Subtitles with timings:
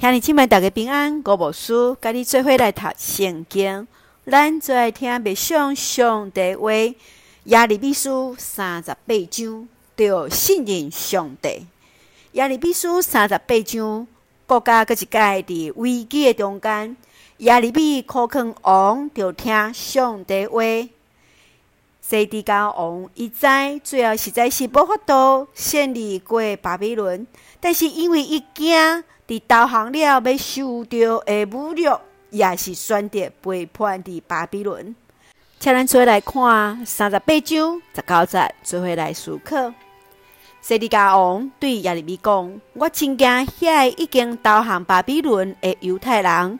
[0.00, 1.20] 兄弟姊妹，大家平安。
[1.24, 3.88] 我无输，甲你做伙来读圣经。
[4.24, 6.70] 咱最爱听默想上帝话。
[7.46, 11.66] 亚利比书三十八章，着信任上帝。
[12.34, 14.06] 亚利比书三十八章，
[14.46, 16.96] 国家阁一界伫危机的中间。
[17.38, 20.62] 亚利米苦劝王，着听上帝话。
[22.00, 23.48] 西底家王伊知，
[23.82, 27.26] 最后实在是无法度胜利过巴比伦，
[27.58, 29.02] 但是因为伊惊。
[29.28, 34.96] 伫投降了，要受到的侮辱，也是选择背叛伫巴比伦。
[35.60, 39.74] 请咱做来看三十八章十九节，做伙来思考。
[40.62, 46.58] 西底家王对亚利米讲：“我亲惊遐个已经投降巴比伦的犹太人，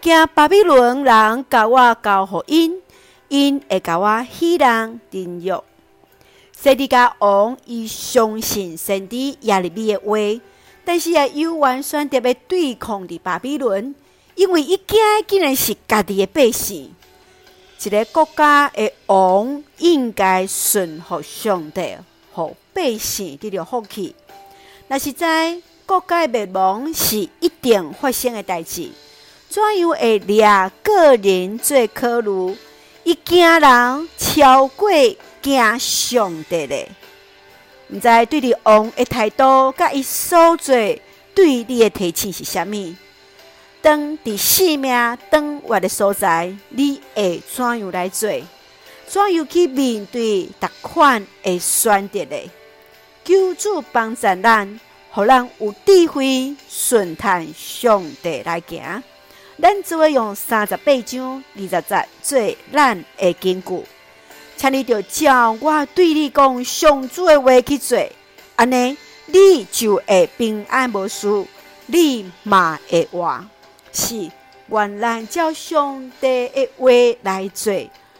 [0.00, 2.82] 惊巴比伦人甲我交互因，
[3.28, 5.62] 因会甲我戏弄凌辱。”
[6.50, 10.42] 西底家王伊相信先知亚利米的话。
[10.88, 13.94] 但是啊有完选择要对抗的巴比伦，
[14.34, 16.90] 因为伊惊竟然是家己的百姓。
[17.84, 21.94] 一个国家的王应该顺服上帝，
[22.32, 24.14] 互百姓得到福气。
[24.88, 28.88] 若是在国家灭亡是一定发生的代志，
[29.50, 32.56] 怎样会掠个人做考虑？
[33.04, 34.90] 伊惊人超过
[35.42, 36.88] 惊上帝咧。
[37.90, 40.74] 毋知对你王的态度，甲伊所做
[41.34, 42.94] 对你的提醒是啥物？
[43.80, 48.30] 当伫性命当活的所在，你会怎样来做？
[49.06, 52.36] 怎样去面对逐款的选择呢？
[53.24, 59.02] 求主帮助咱，互咱有智慧顺探上帝来行。
[59.60, 63.82] 咱只会用三十八章二十节做咱的根据。
[64.58, 67.96] 请你着照我对你讲上主的话去做，
[68.56, 71.46] 安尼你就会平安无事，
[71.86, 73.40] 你嘛会活。
[73.92, 74.28] 是
[74.66, 76.90] 愿咱照上帝的话
[77.22, 77.72] 来做，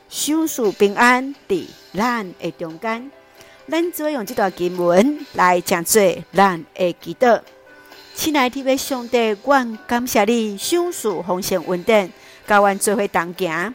[0.09, 3.11] 享受平安伫咱的中间。
[3.69, 6.01] 咱做用这段经文来讲做
[6.33, 7.41] 咱的祈祷。
[8.15, 12.13] 亲爱的上帝，我感谢你享受丰盛稳定，
[12.47, 13.75] 甲阮做伙同行。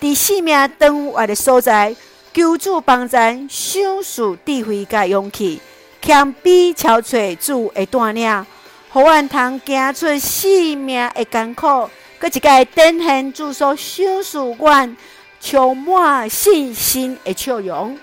[0.00, 1.94] 伫生命当活的所在，
[2.32, 5.60] 求主帮咱享受智慧甲勇气，
[6.00, 8.46] 谦卑超揣主的带领，
[8.88, 14.96] 互阮通行出生命的艰苦，搁一个展现主所享受阮
[15.38, 17.98] 充满信心的笑容。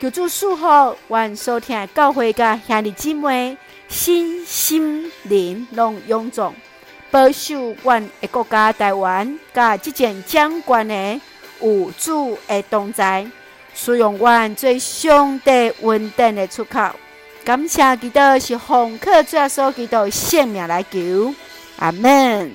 [0.00, 3.56] 求主赐福阮所听的教会甲兄弟姊妹，
[3.88, 6.54] 身心灵拢勇壮，
[7.10, 11.20] 保守阮的国家台湾，甲即前掌权的。
[11.62, 13.26] 有主的同在，
[13.74, 16.90] 使用阮最上帝稳定的出口。
[17.44, 21.34] 感谢基督是奉靠主耶稣基督性命来求，
[21.78, 22.52] 阿门。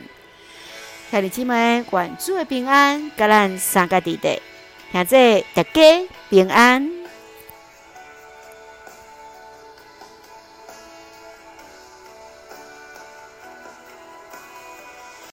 [1.09, 4.41] 兄弟姊妹，愿主的平安，甲咱三个弟弟，
[4.91, 6.96] 现在大家平安。